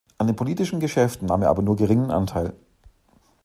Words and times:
An 0.17 0.25
den 0.25 0.35
politischen 0.35 0.79
Geschäften 0.79 1.27
nahm 1.27 1.43
er 1.43 1.49
aber 1.51 1.61
nur 1.61 1.75
geringen 1.75 2.09
Anteil. 2.09 2.55